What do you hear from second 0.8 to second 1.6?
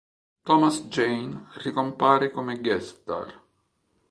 Jane